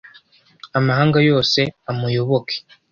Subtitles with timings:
[0.77, 2.55] amahanga yose amuyoboke